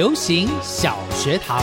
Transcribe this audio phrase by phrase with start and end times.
[0.00, 1.60] 流行小学堂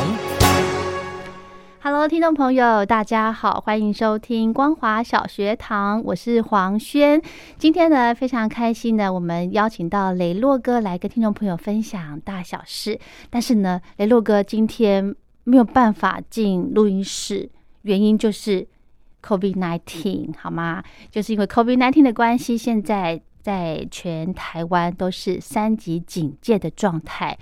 [1.81, 7.19] ，Hello，听众朋友，大家好，欢迎收听光华小学堂，我是黄轩。
[7.57, 12.99] 今天呢，非常开心的，我们邀请到雷洛哥来跟听众朋友分享大小事。
[13.31, 17.49] 但是呢，雷洛哥今天没有办法进录音室，
[17.81, 18.67] 原因就是
[19.23, 20.83] COVID nineteen，好吗？
[21.09, 27.35] 就是因为 COVID nineteen 的关系，现在在全台湾都是三级警戒的状态。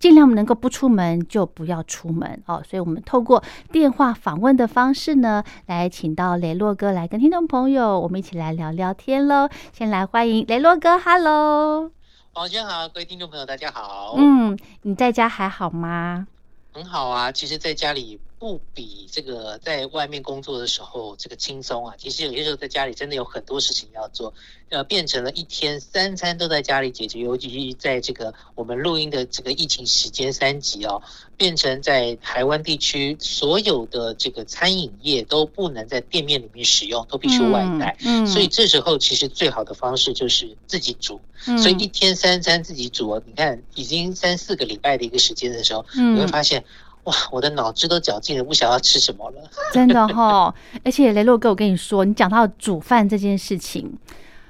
[0.00, 9.48] 尽量能够不出门就不要出门哦，所以我们透过电话访问的方式呢，来请到雷洛哥来跟听众朋友，我们一起来聊聊天喽。
[9.72, 11.90] 先来欢迎雷洛哥，Hello，
[12.32, 14.14] 王轩好，各位听众朋友大家好。
[14.16, 16.26] 嗯，你在家还好吗？
[16.72, 18.18] 很好啊，其实在家里。
[18.40, 21.94] 不比这个在外面工作的时候这个轻松啊！
[21.98, 24.32] 其实有些时候在家里真的有很多事情要做，
[24.70, 27.20] 呃，变成了一天三餐都在家里解决。
[27.20, 31.02] 尤其是在这个我们录音的这个疫情时间三级哦，
[31.36, 37.94] 变成在台湾地区所有的这个餐饮业都不能在店面里面使用，都必须外带。
[38.06, 41.20] 嗯，所以这时候其实最好的方式就是自己煮。
[41.46, 46.64] 嗯，所以一天三餐自己煮哦，你看已经三四个礼拜的一个时间的时候，你会发现。
[47.04, 49.36] 哇，我的脑子都绞尽了，不想要吃什么了。
[49.72, 53.96] 真的哈，而且雷洛哥，我跟你说，你讲到煮饭这件事情，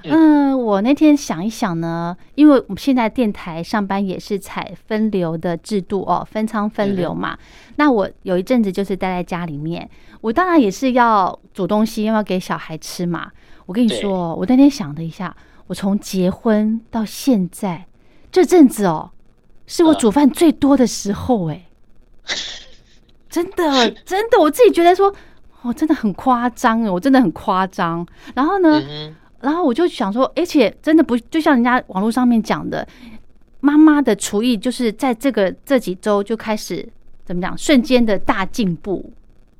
[0.02, 7.38] 嗯，我那天想一想呢，因为我们现在电台上班也是采分流的制度哦，分仓分流嘛。
[7.76, 9.88] 那我有一阵子就是待在家里面，
[10.20, 13.30] 我当然也是要煮东西，因为要给小孩吃嘛。
[13.66, 15.36] 我跟你说，我那天想了一下，
[15.68, 17.86] 我从结婚到现在
[18.32, 19.12] 这阵子哦，
[19.68, 21.66] 是我煮饭最多的时候哎。
[23.30, 25.14] 真的，真的，我自己觉得说，
[25.62, 28.06] 哦，真的很夸张哦，我真的很夸张。
[28.34, 28.82] 然后呢，
[29.40, 32.86] 然后我就想说，而且真的不就像人家网络上面讲的，
[33.60, 36.88] 妈妈的厨艺就是在这个这几周就开始
[37.24, 39.12] 怎么讲，瞬间的大进步。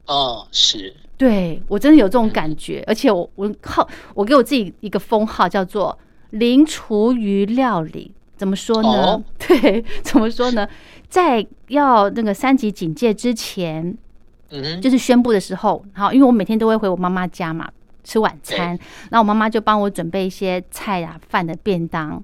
[0.07, 5.97] 哦，是，对我真的有这种感觉，而且我我靠，我给我自己一个封号叫做
[6.31, 9.23] “零厨余料理”，怎么说呢？
[9.39, 10.69] 对，怎么说呢？
[11.11, 13.95] 在要那个三级警戒之前，
[14.51, 17.69] 嗯，就是宣布的时候，好，因为我每天都会回我妈妈家嘛
[18.05, 18.69] 吃晚餐，
[19.11, 22.23] 然后我妈妈就帮我准备一些菜啊饭的便当，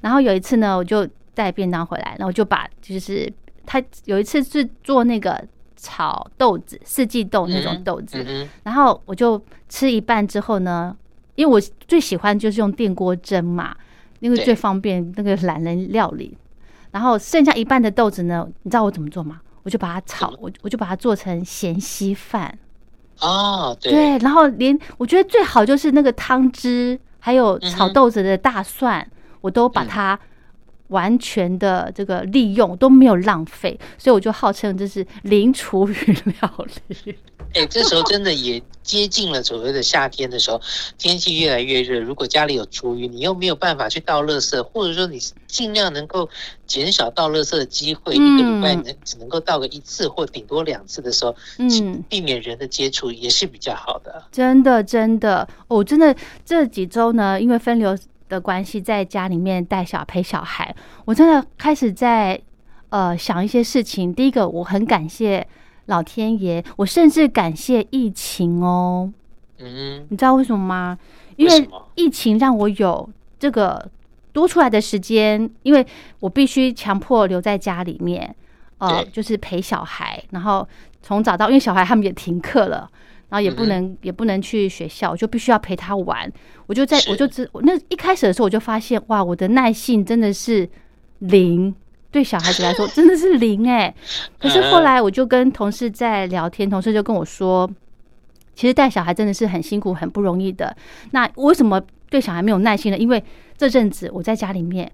[0.00, 3.30] 然后有一次呢，我就带便当回来，然后我就把就是
[3.66, 5.44] 他有一次是做那个
[5.76, 8.24] 炒豆子四季豆那种豆子，
[8.62, 10.96] 然后我就吃一半之后呢，
[11.34, 13.76] 因为我最喜欢就是用电锅蒸嘛，
[14.20, 16.38] 因为最方便那个懒人料理。
[16.98, 18.44] 然后剩下一半的豆子呢？
[18.64, 19.40] 你知道我怎么做吗？
[19.62, 22.58] 我就把它炒，我我就把它做成咸稀饭。
[23.20, 29.08] 哦，对，然后连我觉得最好就是那个汤汁，还有炒豆子的大蒜，
[29.40, 30.18] 我都把它
[30.88, 35.94] 完全的这个利用，都没有浪费，所以我就号称这是零厨余
[36.40, 37.16] 料理。
[37.54, 40.60] 哎，这时候真的也接近了所谓的夏天的时候，
[40.98, 41.98] 天气越来越热。
[41.98, 46.28] 如果家里有厨余，你又没有办法去倒垃圾，或者说你尽量能够
[46.66, 54.22] 减少倒垃圾的机会，一个礼拜能只能够倒个一次或顶多两次的时候，嗯，避免人的接触也是比较好的。
[54.30, 56.14] 真的，真的，我真的
[56.44, 57.96] 这几周呢，因为分流
[58.28, 62.40] 的关系，在家里面带小陪小孩，我真的开始在
[62.90, 64.12] 呃想一些事情。
[64.12, 65.46] 第一个，我很感谢。
[65.86, 69.10] 老天爷，我甚至感谢疫情哦。
[69.58, 70.98] 嗯，你知道为什么吗？
[71.36, 73.08] 因为疫情让我有
[73.38, 73.90] 这个
[74.34, 75.86] 多出来的时间，因为
[76.20, 78.36] 我必须强迫留在家里面，
[78.76, 80.22] 呃，就是陪小孩。
[80.28, 80.68] 然后
[81.00, 82.90] 从早到，因为小孩他们也停课了，
[83.28, 86.30] 然后也不能也不能去学校，我就必须要陪他玩。
[86.66, 90.68] 我就在我就知那一开始的时候，我就发现哇，我的耐性真的是
[91.18, 91.74] 零。
[92.10, 93.94] 对小孩子来说真的是零哎，
[94.38, 97.70] 可是后来我就跟同事在聊天，同事就跟我说，
[98.54, 100.74] 其实带小孩真的是很辛苦、很不容易的。
[101.10, 101.78] 那为什么
[102.08, 102.96] 对小孩没有耐心呢？
[102.96, 103.22] 因为
[103.58, 104.90] 这阵子我在家里面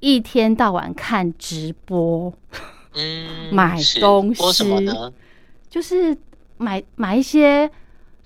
[0.00, 2.32] 一天到晚看直播，
[2.96, 5.12] 嗯，买是东播什么西呢？
[5.68, 6.16] 就是
[6.60, 7.68] 买买一些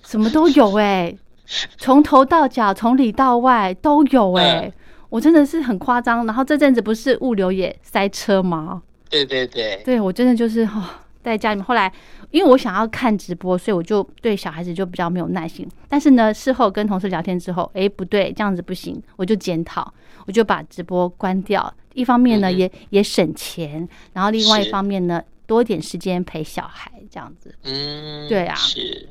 [0.03, 1.15] 什么都有哎、
[1.77, 4.73] 从头到脚，从里到外都有哎、嗯
[5.09, 6.25] 我真的是很夸张。
[6.25, 8.81] 然后这阵子不是物流也塞车吗？
[9.09, 10.83] 对对对，对我真的就是哦，
[11.23, 11.63] 在家里面。
[11.63, 11.89] 后来
[12.31, 15.65] 因为我想要看直播，所以我就对小孩子就比较没有耐心。
[15.87, 19.93] 但是呢，事后跟同事聊天之后，哎，不对，这样子不行，我就检讨，
[20.25, 21.73] 我就把直播关掉。
[21.93, 27.55] 一方面呢，嗯也也省钱，然后另外一方面呢，多一点时间陪小孩，这样子。
[27.63, 29.07] 嗯，对啊是，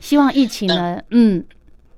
[0.00, 1.44] 希望疫情呢，嗯，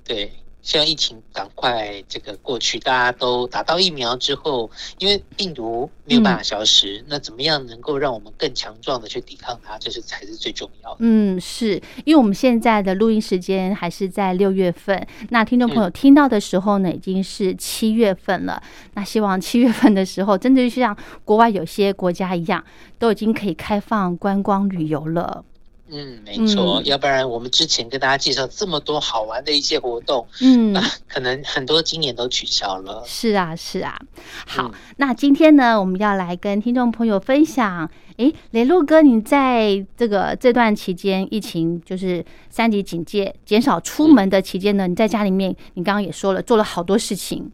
[0.05, 0.31] 对。
[0.63, 10.97] 希望疫情赶快这个过去，大家都打到疫苗之后，因为病毒没有办法消失，那怎么样能够让我们更强壮的去抵抗它，这是才是最重要的。
[11.01, 11.75] 嗯，是
[12.05, 18.63] 因为我们现在的录音时间还是在六月份，那听众朋友嗯听到的时候呢，已经是七月份了。
[18.95, 22.65] 那希望七月份的时候，真的就像国外有些国家一样，
[23.01, 25.45] 都已经可以开放观光旅游了。
[25.93, 33.03] 嗯，没错，嗯要不然我们之前跟大家介绍这么多好玩的一些活动，嗯， 啊，可能很多今年都取消了。
[33.07, 34.01] 是啊，是啊。
[34.47, 37.91] 好，嗯那今天呢，我们要来跟听众朋友分享。
[38.17, 47.51] 诶，雷洛哥，你在这个这段期间，疫情就是三级警戒，减少出门的期间呢，你在家里面，你刚刚也说了，做了好多事情。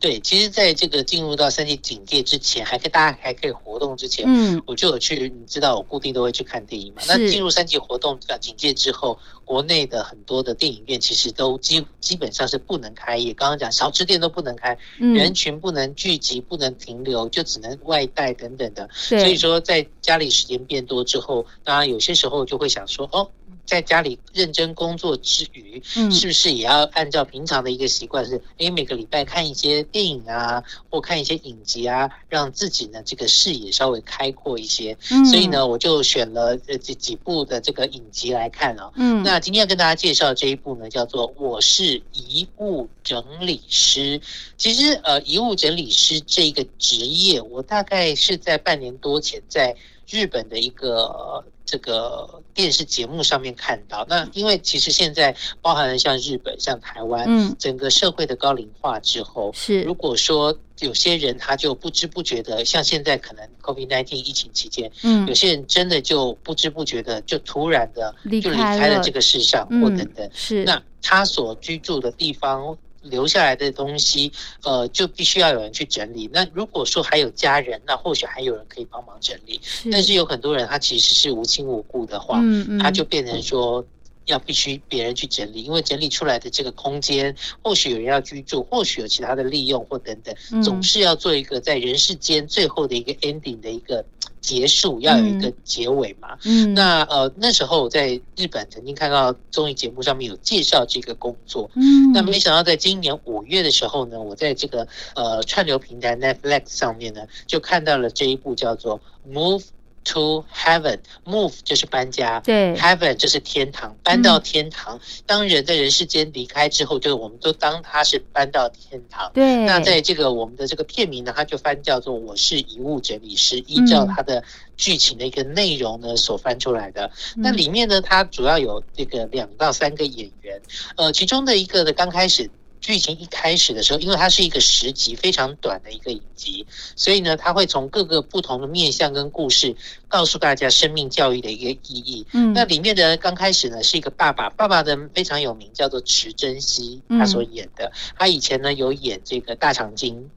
[0.00, 7.02] 对，其实在这个进入到三级警戒之前，还可以大家还可以活动之前，嗯，我就有去，你知道我固定都会去看电影嘛。
[7.08, 13.34] 那进入三级活动呃警戒之后，国内的很多的电影院其实都基基本上是不能开业。
[13.34, 18.88] 刚刚讲小吃店都不能开，嗯人群不能聚集，不能停留，就只能外带等等的。
[18.92, 23.28] 所以，说，在家里时间变多之后，当然有些时候就会想说，哦，
[23.68, 34.96] 在家里认真工作之余，嗯是不是也要按照平常的一个习惯，是诶每个礼拜看一些电影啊，或看一些影集啊，让自己呢这个视野稍微开阔一些。
[35.10, 38.90] 嗯所以，呢，我就选了呃这几部的这个影集来看啊。
[38.96, 44.18] 嗯，那今天要跟大家介绍这一部呢，叫做《我是遗物整理师》。
[44.56, 49.76] 其实，呃，遗物整理师这一个职业，我大概是在半年多前在
[50.08, 54.06] 日本的一个、呃这个电视节目上面看到。
[54.08, 70.30] 那因为其实现在包含了像日本、像台湾，嗯整个社会的高龄化之后，是如果说有些人他就不知不觉的，像现在可能 COVID-19 疫情期间，嗯有些人真的就不知不觉的就突然的就离开了这个世上，或等嗯等。
[70.32, 72.78] 是那他所居住的地方
[73.08, 74.32] 留下来的东西，
[74.62, 76.28] 呃，就必须要有人去整理。
[76.32, 79.60] 那如果说还有家人，那或许还有人可以帮忙整理。
[79.62, 83.84] 是，但是有很多人他其实是无亲无故的话，嗯嗯，他就变成说。
[84.28, 90.62] 要必须别人去整理，因为整理出来的这个空间，或许有人要居住，或许有其他的利用或等等，嗯。
[90.62, 94.04] 总是要做一个在人世间最后的一个 ending 的一个
[94.40, 96.38] 结束，要有一个结尾嘛。
[96.44, 96.74] 嗯。
[96.74, 102.12] 那呃那时候我在日本曾经看到综艺节目上面有介绍这个工作，嗯。
[102.12, 109.00] 那没想到在今年五月的时候呢，我在这个呃串流平台 Netflix 上面呢，就看到了这一部叫做
[109.32, 109.64] 《Move
[110.08, 112.40] to Heaven》，Move 就是搬家。
[112.40, 115.00] 对 Heaven 就是天堂，搬到天堂。
[115.26, 119.30] 当人在人世间离开之后，就我们都当他是搬到天堂。
[119.34, 124.42] 对，那在这个我们的这个片名呢，它就翻叫做《我是遗物整理师》，依照嗯它的
[124.76, 127.06] 剧情的一个内容呢所翻出来的。
[127.36, 130.60] 嗯那里面呢，它主要有这个两到三个演员，
[130.96, 132.50] 呃，其中的一个呢，刚开始。
[132.80, 136.66] 剧情一开始的时候，因为它是一个十集非常短的一个影集，
[136.96, 139.74] 所以呢，它会从各个不同的面向跟故事，
[140.08, 142.26] 告诉大家生命教育的一个意义。
[142.32, 147.92] 嗯那里面的刚开始呢是一个爸爸，爸爸的非常有名，叫做池珍熙，嗯他所演的。
[148.16, 150.30] 他以前呢有演这个大长今，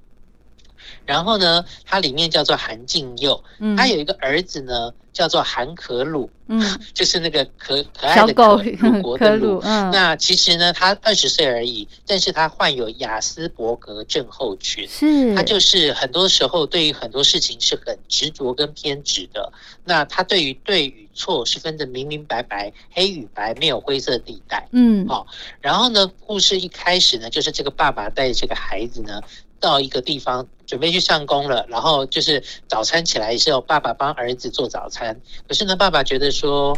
[1.06, 9.60] 然后呢，他里面叫做韩静佑，嗯他有一个儿子呢叫做韩可鲁，嗯就是那个可可爱的可鲁国的鲁。
[9.64, 14.88] 嗯那其实呢，他二十岁而已，但是他患有雅斯伯格症候群。
[14.88, 19.52] 是他就是很多时候对于很多事情是很执着跟偏执的。
[19.84, 24.68] 那他对于对与错是分得明明白白，黑与白，没有灰色地带。
[24.72, 25.28] 嗯好
[25.60, 29.22] 然后呢，故事一开始呢，就是这个爸爸带着这个孩子呢。
[29.62, 35.22] 到一个地方准备去上工了，然后就是早餐起来的时候，爸爸帮儿子做早餐。
[35.48, 36.77] 可是呢，爸爸觉得说，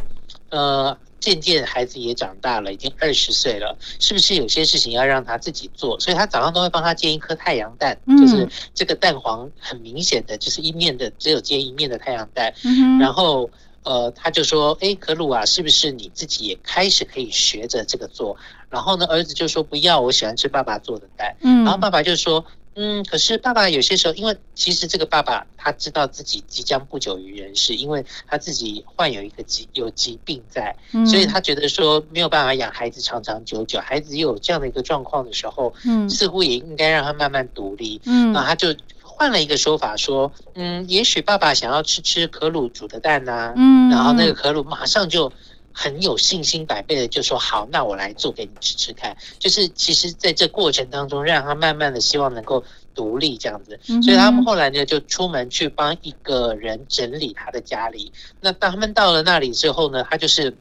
[0.49, 5.97] 呃，渐渐孩子也长大了，已经二十岁了，是不是有些事情要让他自己做？
[5.99, 13.49] 所以他早上都会帮他煎一颗太阳蛋，嗯就是这个蛋黄很明显的，就是一面的只有煎一面的太阳蛋，嗯然后
[13.83, 18.35] 呃，他就说，哎，可鲁啊，是不是你自己也开始可以学着这个做？
[18.69, 21.33] 然后呢，儿子就说不要，我喜欢吃爸爸做的蛋。
[21.41, 22.43] 嗯，然后爸爸就说。
[22.75, 30.75] 嗯，可是爸爸有些时候，因为其实这个爸爸他知道自己即将不久于人世，因为他自己患有一个疾有疾病在，
[31.05, 45.31] 所以他觉得说没有办法养孩子长长久久，孩子又有这样的一个状况的时候，嗯，似乎也应该让他慢慢独立，嗯，那他就换了一个说法说，嗯，也许爸爸想要吃吃可鲁煮的蛋呐，嗯，然后那个可鲁马上就。
[45.73, 49.17] 很有信心百倍的就说好，那我来做给你吃吃看。
[49.39, 52.63] 就是其实在这过程当中，让他慢慢的希望能够
[52.95, 53.79] 独立这样子。
[53.83, 58.13] 所以他们后来呢就出门去帮一个人整理他的家里。
[58.39, 60.55] 那当他们到了那里之后呢，他就是。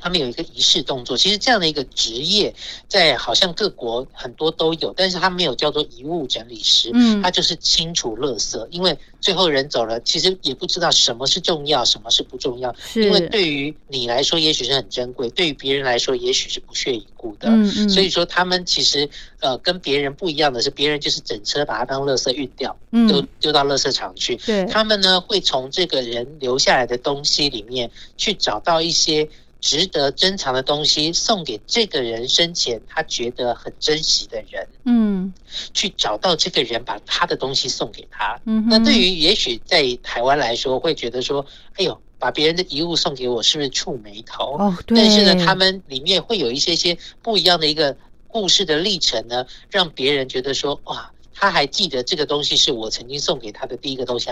[0.00, 2.54] 他们有一个仪式动作，其实这样的一个职业，
[2.88, 19.08] 在好像各国很多都有，但是他没有叫做遗物整理师，嗯，他就是清除垃圾，因为最后人走了，其实也不知道什么是重要，什么是不重要，因为对于你来说也许是很珍贵，对于别人来说也许是不屑一顾的，嗯嗯，所以说他们其实
[19.40, 29.28] 呃跟别人不一样的是，别人就是整车把它当垃圾运掉，嗯，丢丢到垃圾场去，对，他们呢会从这个人留下来的东西里面去找到一些。
[29.60, 35.32] 值得珍藏的东西送给这个人生前他觉得很珍惜的人，嗯，
[35.74, 38.40] 去找到这个人，把他的东西送给他。
[38.46, 44.56] 嗯，那对于也许在台湾来说，会觉得说，哎呦，把别人的遗物送给我，是不是触眉头？
[44.58, 44.96] 哦，对。
[44.96, 47.96] 但是呢，他们里面会有一些些不一样的一个
[48.28, 54.30] 故事的历程呢，让别人觉得说，哇，他还记得这个东西是我曾经送给他的第一个东西。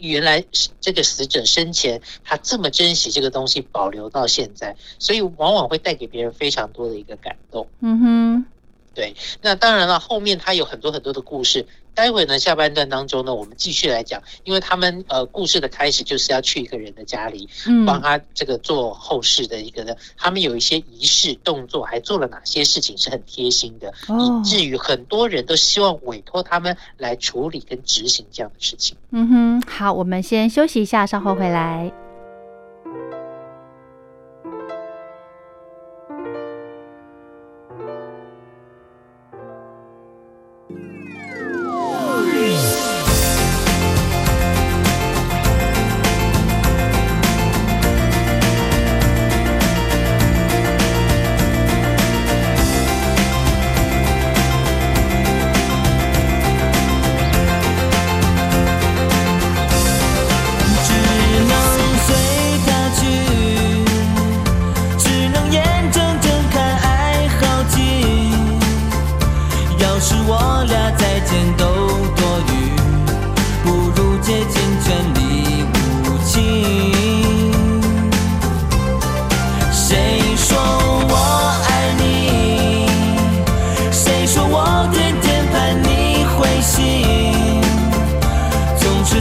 [0.00, 0.44] 原来
[0.80, 7.68] 这个死者生前他这么珍惜这个东西，保留到现在，所以往往会带给别人非常多的一个感动。
[7.80, 8.46] 嗯哼。
[8.92, 11.64] 对，那当然了，后面他有很多很多的故事。
[11.94, 17.48] 待会呢，下半段当中呢，我们继续来讲，因为他们呃，故事的开始就是要去一个人的家里，
[17.86, 28.96] 帮他这个做后事的一个呢，他们有一些仪式动作，还做了哪些事情是很贴心的，以至于很多人都希望委托他们来处理跟执行这样的事情。
[29.10, 31.92] 嗯哼，好，我们先休息一下，稍后回来。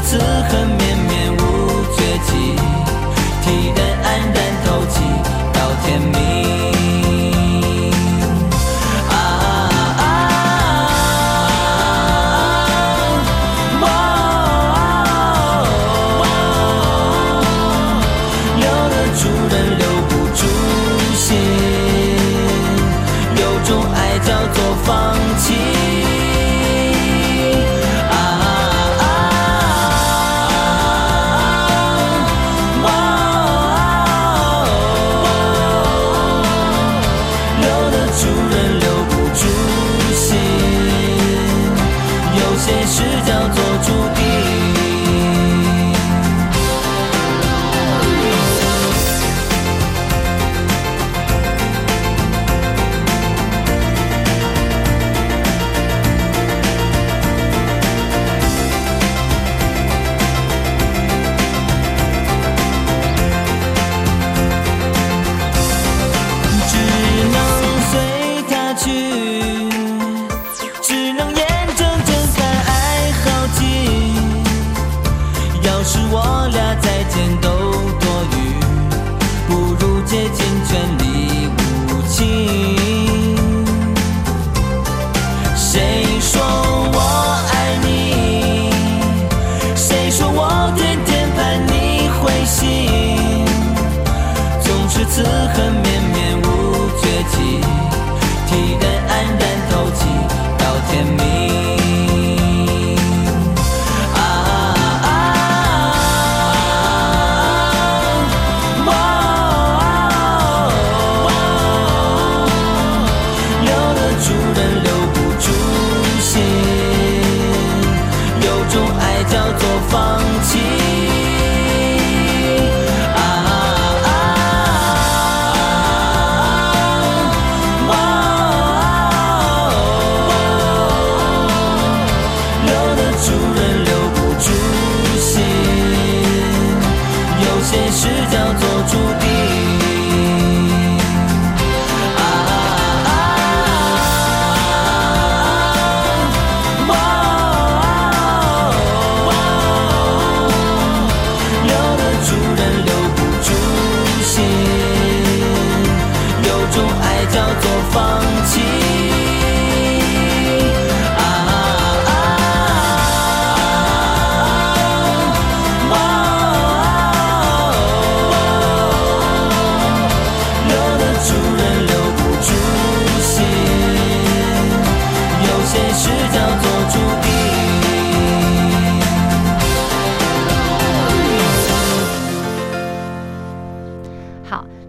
[0.02, 0.59] 此刻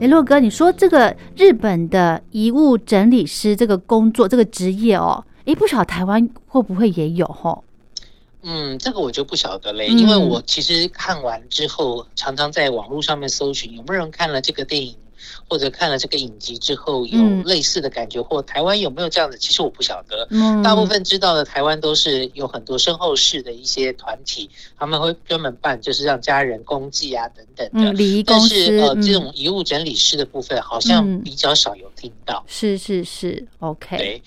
[0.01, 7.63] 好，联络哥，你说这个日本的遗物整理师这个工作这个职业哦，诶，不晓得台湾会不会也有吼？
[8.43, 14.97] 嗯，这个我就不晓得嘞，嗯因为我其实看完之后，常常在网络上面搜寻有没有人看了这个电影
[15.49, 20.27] 或者看了这个影集之后有嗯类似的感觉，或台湾有没有这样的，其实我不晓得。
[20.31, 24.49] 嗯大部分知道的台湾都是有很多身后事的一些团体，
[24.79, 27.93] 他们会专门办，就是让家人公祭啊等等的。
[27.93, 32.45] 嗯礼仪公但是呃，嗯这种遗物整理师的部分好像嗯比较少有听到。
[32.47, 34.23] 是是是，OK，对，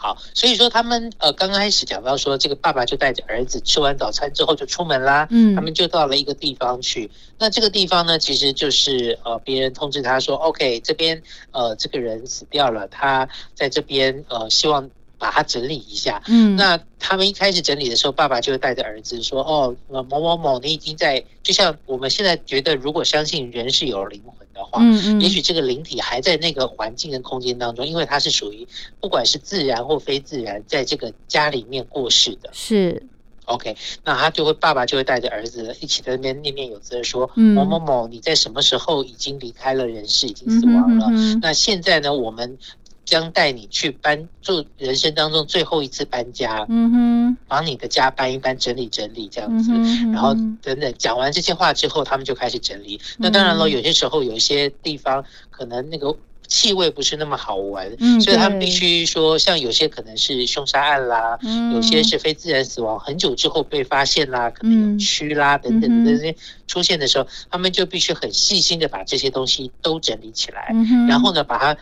[0.00, 7.10] 好，所以说他们呃刚开始讲到说，这个爸爸就带着儿子吃完早餐之后就出门啦，嗯他们就到了一个地方去。
[7.36, 16.22] 那这个地方呢，其实就是呃别人通知他说，OK，这边呃这个人死掉了，他在这边呃希望把它整理一下。
[16.28, 28.66] 嗯，那他们一开始整理的时候，爸爸就会带着儿子说：“哦，呃某某某，你已经在，就像我们现在觉得，如果相信人是有灵魂的话，嗯嗯，也许这个灵体还在那个环境跟空间当中，因为它是属于
[29.00, 32.50] 不管是自然或非自然，在这个家里面过世的。
[32.52, 33.02] 是
[33.46, 41.06] OK，那他就会爸爸就会带着儿子一起在那边念念有词的说：嗯某某某，你在什么时候已经离开了人世，已经死亡了？
[41.08, 42.58] 嗯哼那现在呢，我们
[43.08, 49.72] 将带你去搬做人生当中最后一次搬家，嗯哼，把你的家搬一搬，整理整理这样子。
[49.72, 53.00] 嗯哼，然后嗯等等讲完这些话之后，他们就开始整理。
[53.16, 56.14] 那当然了，嗯有些时候有一些地方可能那个
[56.46, 71.76] 气味不是那么好闻，嗯所以他们必须说，像有些可能是凶杀案啦，嗯有些是非自然死亡，很久之后被发现啦，可能有嗯蛆啦等等嗯哼的这些出现的时候，他们就必须很细心的把这些东西都整理起来，嗯，然后呢，把它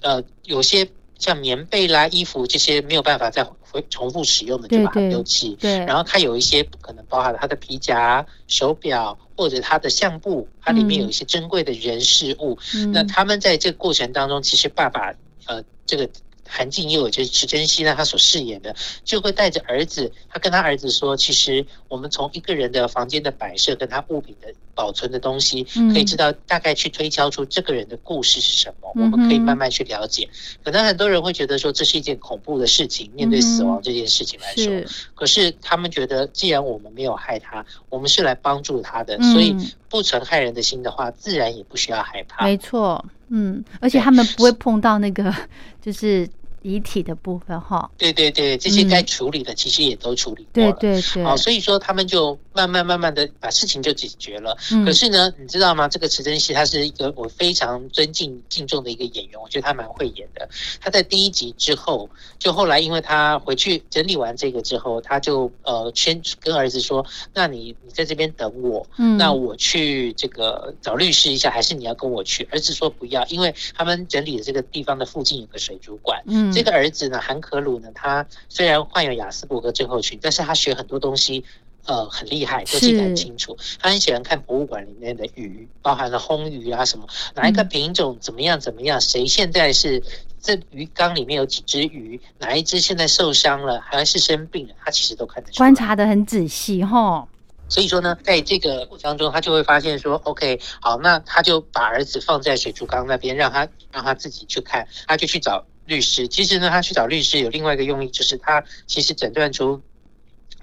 [0.00, 5.56] 呃有些像棉被啦、衣服这些没有办法再回重复使用的，就把它丢弃。
[5.60, 12.58] 对，然后它有一些可能包含了它的皮夹、手表或者它的相簿，它里面有一些珍贵的人事物。
[12.74, 15.14] 嗯那他们在这个过程当中，其实爸爸
[15.46, 16.08] 呃这个。
[16.50, 25.92] 韩静佑就是池珍熙呢，他所饰演的，就会带着儿子，他跟他儿子说，其实我们从一个人的房间的摆设跟他物品的保存的东西，嗯。
[25.92, 30.28] 可以知道大概去推敲出这个人的故事是什么，我们可以慢慢去了解。
[30.64, 34.84] 可能很多人会觉得说这是一件恐怖的事情，面对死亡这件事情来说，
[35.14, 39.32] 可是他们觉得，既然我们没有害他，我们是来帮助他的，嗯。
[39.32, 39.54] 所以
[39.88, 42.44] 不存害人的心的话，自然也不需要害怕。
[42.44, 45.34] 没错，嗯，而且他们不会碰到那个
[45.80, 46.28] 就是
[46.62, 50.72] 遗体的部分哈，对对对，这些嗯该处理的其实也都处理过对了。
[50.80, 54.56] 对对，好，所以说他们就慢慢慢慢的把事情就解决了。
[54.72, 55.88] 嗯可是呢，你知道吗？
[55.88, 60.48] 这个池珍熙他是一个我非常尊敬敬重的一个演员，我觉得他蛮会演的。
[60.80, 76.20] 他在第一集之后，就后来因为他回去整理完这个之后，他就呃先跟儿子说：“那你你在这边等我，嗯那我去这个找律师一下，还是你要跟我去？”儿子说不要，因为他们整理的这个地方的附近有个水族馆。
[76.26, 81.44] 嗯这个儿子呢，韩可鲁呢，他虽然患有雅斯伯格症候群，但是他学很多东西，
[81.86, 83.56] 呃，很厉害，都记得很清楚。
[83.80, 87.68] 他很喜欢看博物馆里面的鱼，包含了烘鱼啊什么，哪一个嗯。
[87.68, 90.02] 品种怎么样怎么样，谁现在是
[90.40, 95.66] 这鱼缸里面有几只鱼，哪一只现在受伤了，还是生病了，他其实都看得出来。
[95.66, 97.26] 观察的很仔细哈，
[97.68, 106.28] 所以说呢，在这个过程当中，他就会发现说，OK，好，那他就把儿子放在水族缸那边，让他让他自己去看，他就去找律师。
[106.28, 109.82] 其实呢，他去找律师有另外一个用意，就是他其实诊断出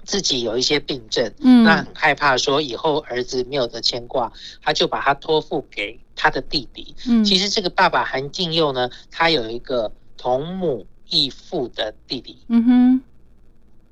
[0.04, 6.96] 自己有一些病症，嗯那很害怕说以后儿子没有得牵挂，他就把他托付给他的弟弟。
[7.06, 12.38] 嗯，其实这个爸爸韩敬佑呢，他有一个同母异父的弟弟。
[12.48, 13.02] 嗯哼，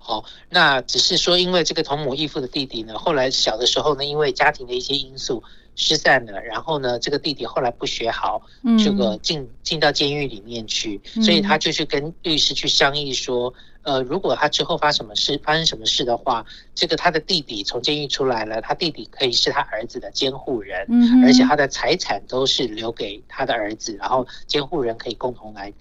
[0.06, 5.42] 哦，那只是说，因为这个同母异父的弟弟呢，后来小的时候呢，因为家庭的一些因素，
[5.76, 8.76] 失散了，然后呢，这个弟弟后来不学好，嗯。
[8.78, 25.72] 这个进进到监狱里面去，嗯所以他就去跟律师去商议说，呃，如果他之后发什么事发生什么事的话，这个他的弟弟从监狱出来了，他弟弟可以是他儿子的监护人，嗯而且他的财产都是留给他的儿子，然后监护人可以共同来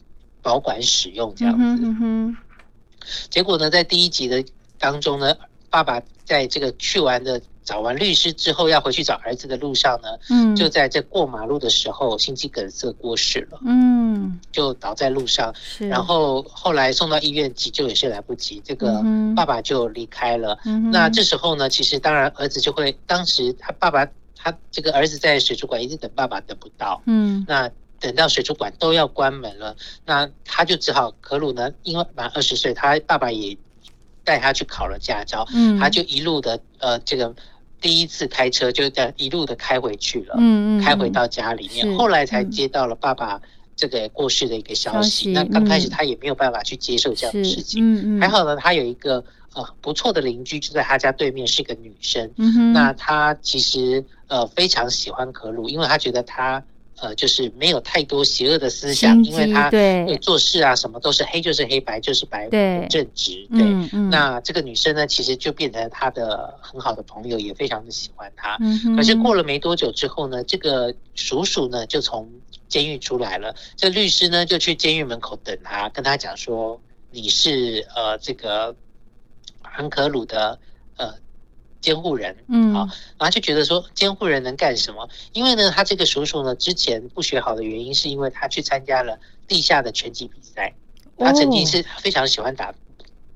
[0.42, 1.86] 保管使用这样子。
[1.86, 2.38] 嗯哼。
[3.30, 4.44] 结果呢，在第一集的
[4.78, 5.36] 当中呢，
[5.70, 14.40] 爸爸在这个去完的找完律师之后，要回去找儿子的路上呢，嗯，就在这过马路的时候心肌梗塞过世了，嗯。
[14.52, 15.54] 就倒在路上。
[15.56, 19.04] 是，然后后来送到医院急救也是来不及，这个
[19.36, 20.58] 爸爸就离开了。
[20.66, 27.44] 嗯那这时候呢，其实当然儿子就会，当时他爸爸他这个儿子在水族馆一直等爸爸等不到，嗯。
[27.48, 29.76] 那等到水族馆都要关门了，
[30.06, 33.58] 那他就只好可鲁呢，因为满二十岁，他爸爸也
[34.24, 35.80] 带他去考了驾照，嗯。
[35.80, 37.34] 他就一路的呃这个
[37.86, 42.50] 第一次开车就这样一路的开回去了，嗯嗯开回到家里面，后来才嗯。
[42.50, 43.40] 接到了爸爸
[43.76, 45.32] 这个过世的一个消消息。
[45.34, 45.92] 那刚开始嗯。
[45.92, 48.20] 他也没有办法去接受这样的事情，嗯嗯。
[48.20, 52.32] 还好呢，他有一个呃不错的邻居，就在他家对面是个女生，
[52.74, 56.64] 那他其实呃非常喜欢可鲁，因为他觉得他
[57.00, 63.46] 呃就是没有太多邪恶的思想，因为他对做事啊什么都是黑就是黑，白就是白，对正直。
[63.52, 68.58] 对，嗯嗯那这个女生呢，其实就变成他的很好的朋友，也非常的喜欢他。
[68.62, 72.30] 嗯可是过了没多久之后呢，这个叔叔呢就从
[72.68, 76.82] 监狱出来了，这律师呢就去监狱门口等他，跟他讲说
[77.12, 78.76] 你是呃这个
[79.62, 80.58] 安可鲁的
[80.98, 81.14] 呃
[81.86, 82.74] 监护人，嗯。
[82.74, 82.80] 好，
[83.20, 85.08] 然后就觉得说监护人能干什么？
[85.34, 90.74] 因为呢，他这个叔叔呢之前不学好的原因，是因为他去参加了地下的拳击比赛，
[91.20, 92.74] 他曾经是非常喜欢打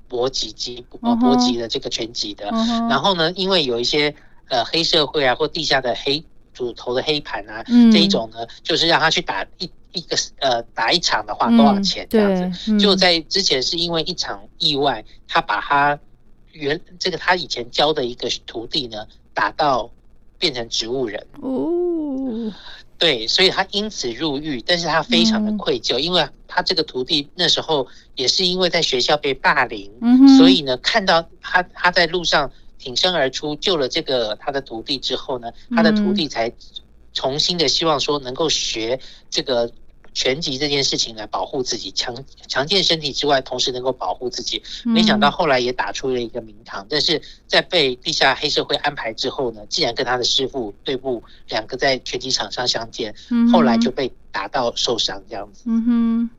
[0.08, 4.12] 搏击击呃哦搏击的这个拳击的，嗯然后呢，因为有一些
[4.48, 7.92] 呃黑社会啊或地下的黑主头的黑盘啊，嗯。
[7.92, 12.78] 这一种呢，就是让他去打一一个呃打一场的话多少钱这样子。
[12.78, 15.98] 就在之前是因为一场意外，他把他
[16.52, 19.90] 原这个他以前教的一个徒弟呢打到
[20.38, 22.52] 变成植物人，哦，
[22.98, 25.58] 对，所以他因此入狱，但是他非常的嗯。
[25.58, 36.52] 愧疚，因为他这个徒弟那时候也是因为在学校被霸凌，嗯，所以呢，看到他他在路上挺身而出救了这个他的徒弟之后呢，他的徒弟才
[37.12, 39.70] 重新的希望说能够学这个
[40.12, 44.62] 拳击这件事情来保护自己，强强健身体之外，同时能够保护自己。
[44.84, 53.14] 没想到后来也打出了一个名堂，但是在被地下黑社会安排之后呢，竟然跟他的师傅对簿，两个在拳击场上相见，
[53.52, 55.62] 后来就被打到受伤这样子。
[55.66, 56.30] 嗯哼，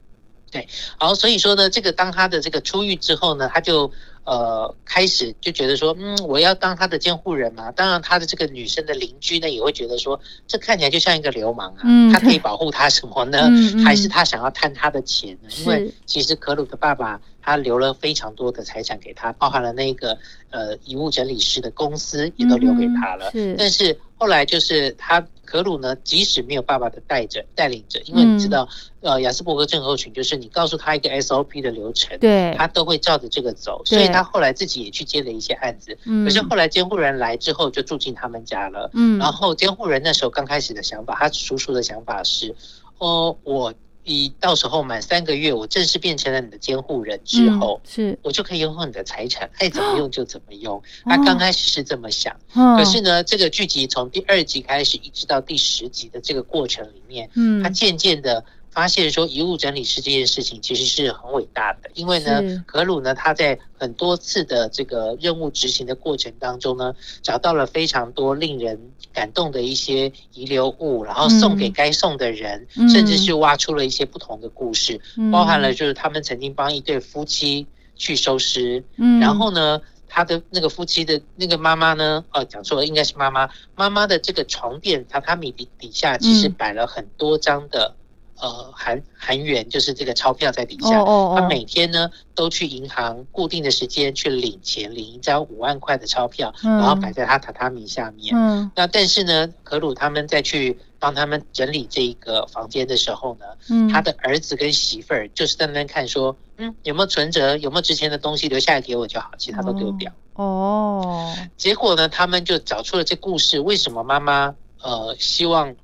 [0.51, 3.91] 对好，所以说呢，这个当他的这个出狱之后呢，他就
[4.23, 7.71] 呃开始就觉得说，嗯，我要当他的监护人嘛。
[7.71, 13.49] 当然，他的这个女生的邻居呢，也会觉得说，这看起来就像一个流氓啊，嗯他可以保护他什么呢？
[13.83, 15.49] 还是他想要贪他的钱呢？
[15.59, 20.17] 因为其实可鲁的爸爸他留了非常多的财产给他，包含了那个
[20.51, 23.29] 呃遗物整理师的公司也都留给他了。
[23.33, 28.69] 嗯是但是后来就是他可鲁呢，即使没有爸爸的带着带领着，因为你知道，
[29.01, 35.97] 嗯呃，雅斯伯格症候群就是你告诉他一个 SOP 的流程，对，他都会照着这个走，所以他后来自己也去接了一些案子。
[36.05, 38.89] 嗯可是后来监护人来之后，就住进他们家了。
[38.93, 42.55] 嗯，然后监护人那时候刚开始的想法，他叔叔的想法是，
[42.99, 43.73] 哦，我
[44.11, 47.79] 你到时候满三个月，我正式变成了你的监护人之后。
[47.85, 50.81] 嗯是，我就可以拥有你的财产，爱怎么用就怎么用。
[51.05, 68.79] 他刚开始是这么想，可可是，呢，这个剧集从第二集开始，一直到第十集的这个过程里面，嗯他，渐渐的发现说，遗物整理师这件事情其实是很伟大的，因为呢，格鲁呢，他在很多次的这个任务执行的过程当中呢，找到了非常多令人
[69.13, 83.49] 感动的一些遗留物，然后送给嗯该送的人，嗯甚至是挖出了一些不同的故事，嗯包含了就是他们曾经帮一对夫妻去收尸，嗯，然后呢，他的那个夫妻的那个妈妈呢，哦，讲错了，应该是妈妈。
[83.75, 87.95] 妈妈的这个床垫榻榻米底底下其实嗯摆了很多张的、
[88.41, 90.99] 呃韩韩元，就是这个钞票在底下。
[90.99, 98.35] 哦哦哦，他每天呢都去银行固定的时间去领钱，领一张五万块的钞票，嗯然后摆在他榻榻米下面。
[98.35, 110.11] 嗯那但是呢，可鲁他们再去帮他们整理这一个房间的时候呢，嗯，他的儿子跟媳妇儿就是在那边看说，嗯，有没有存折，有没有值钱的东西留下来给我就好，其他都丢掉。
[110.33, 115.75] 哦，结果呢，他们就找出了这故事，为什么妈妈呃希望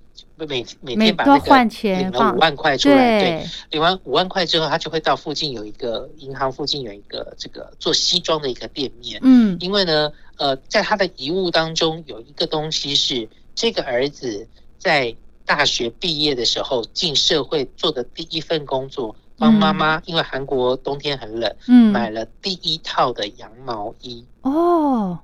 [0.46, 9.58] 每每天把那个换钱领了五万块出来，对，对，领完五万块之后，他就会到附近有一个银行附近有一个这个做西装的一个店面，嗯。
[9.60, 14.48] 因为呢，呃，在他的遗物当中有一个东西是这个儿子
[14.78, 25.18] 在大学毕业的时候进社会做的第一份工作，帮妈妈，因为韩国冬天很冷，嗯买了第一套的羊毛衣，哦，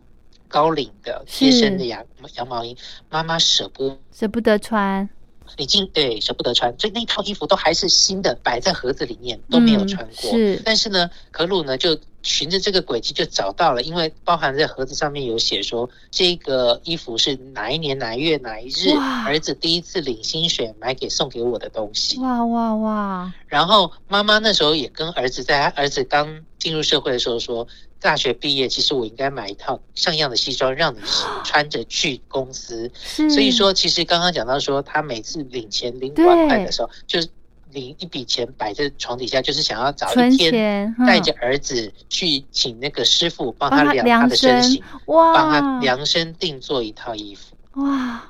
[0.54, 2.78] 高领的贴身的羊羊毛衣，
[3.10, 5.10] 妈妈舍不舍不得穿，
[5.58, 10.30] 已经对舍不得穿，所以那套衣服都还是新的，摆在盒子里面都没有嗯穿过。
[10.30, 10.62] 是。
[10.64, 18.92] 但是呢，可鲁呢就循着这个轨迹就找到了，因为包含在盒子上面有写说，这个衣服是哪一年哪一月哪一日
[19.26, 22.20] 儿子第一次领薪水买给送给我的东西。
[22.20, 27.68] 哇哇哇，然后妈妈那时候也跟儿子在他儿子刚进入社会的时候说，
[28.04, 31.00] 大学毕业其实我应该买一套像样的西装让你
[31.46, 32.92] 穿着去公司。
[32.94, 37.30] 所以说，其实刚刚讲到说，他每次领钱领五对万块的时候，就是
[37.72, 47.56] 领一笔钱摆在床底下，就是想要找一天带着儿子去请那个师傅帮帮他他量他的身形，哇，帮他量身定做一套衣服。
[47.82, 48.22] 哇，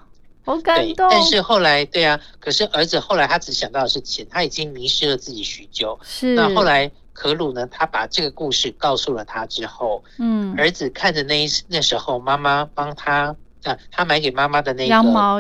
[0.46, 6.00] 好感对，动，但是后来，对啊，可是儿子后来他只想到的是钱，他已经迷失了自己许久。
[6.04, 6.36] 是。
[6.36, 15.40] 那后来可鲁呢，他把这个故事告诉了他之后，嗯，儿子看着那一那时候妈妈帮他啊，他买给妈妈的那个羊毛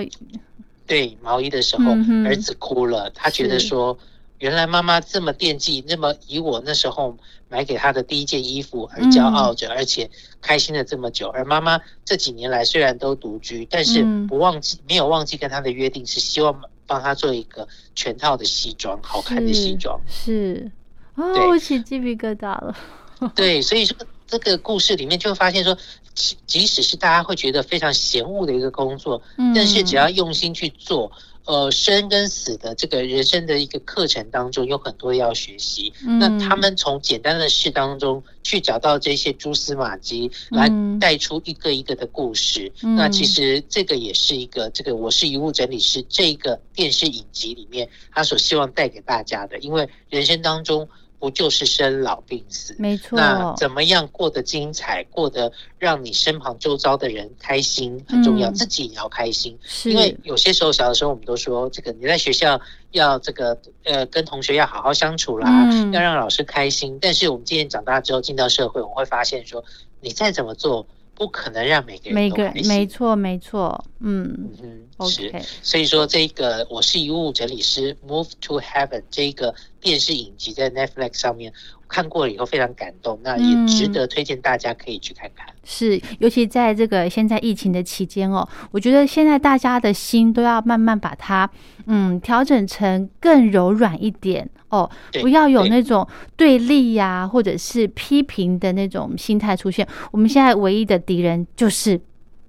[0.85, 3.97] 对毛衣的时候，嗯儿子哭了，他觉得说，
[4.39, 7.17] 原来妈妈这么惦记，那么以我那时候
[7.49, 10.09] 买给他的第一件衣服而骄傲着，而且
[10.41, 11.29] 开心了这么久。
[11.29, 14.27] 而妈妈这几年来虽然都独居，但是嗯。
[14.27, 19.99] 不忘记、没有忘记跟他的约定，是希望帮他做一个全套的西装，好看的西装。
[20.07, 20.71] 是，
[21.15, 22.75] 哦，起鸡皮疙瘩了，
[23.35, 23.95] 对，所以说
[24.27, 25.77] 这个故事里面就会发现说，
[26.15, 31.11] 即即使是大家会觉得非常嫌恶的一个工作，嗯，但是只要用心去做，
[31.45, 35.93] 呃，生跟死的这个人生的一个课程当中，有很多要学习。
[36.01, 42.71] 那嗯他们从简单的事当中去找到这些蛛丝马迹，来嗯带出一个一个的故事。
[42.81, 42.95] 嗯。
[42.95, 50.87] 那其实这个也是一个这个我是遗物整理师这个电视影集里面他所希望带给大家的，因为人生当中
[51.23, 52.75] 不就是生老病死？
[52.77, 59.57] 没错，那怎么样过得精彩，过得让你身旁周遭的人开心很重要，嗯自己也要开心。
[59.63, 62.59] 是因为有些时候，小的时候我们都说，这个你在学校
[62.91, 66.99] 要这个呃跟同学要好好相处啦，嗯要让老师开心。
[66.99, 69.63] 但是我们今天长大之后进到社会，我们会发现说，
[70.01, 72.67] 你再怎么做，不可能让每个人每个都开心。
[72.67, 74.49] 没错没错，嗯。
[74.97, 81.51] ，OK，所以说，这个我是遗物整理师，Move to Heaven 这个电视影集在 Netflix 上面
[81.93, 85.45] 看过了以后非常感动，那也值得推荐大家可以去看看。
[85.63, 91.47] 是，尤其在这个现在疫情的期间哦，我觉得现在大家的心都要慢慢把它
[91.85, 94.89] 嗯调整成更柔软一点哦，
[95.21, 99.87] 不要有那种对立呀、或者是批评的那种心态出现。
[100.11, 102.01] 我们现在唯一的敌人就是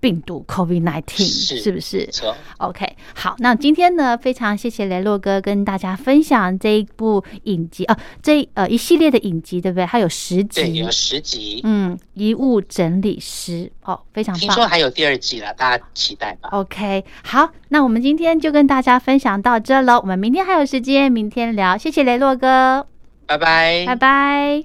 [0.05, 2.07] 病毒 COVID nineteen，是是不是？
[2.13, 9.87] 错，OK，好，那今天呢，非常谢谢雷洛哥跟大家分享这一部影集啊，这呃一系列的影集，对不对？
[9.87, 14.69] 它有十对，集有，十集，嗯，遗物整理师哦，非常听说棒。
[14.69, 16.51] 还有第二季了，大家期待吧。
[16.51, 21.79] OK，好，那我们今天就跟大家分享到这喽，我们明天还有时间，明天聊。
[21.79, 22.87] 谢谢雷洛哥，
[23.25, 24.65] 拜拜，拜拜。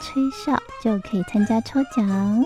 [0.00, 2.44] 吹哨，就可以参加抽奖。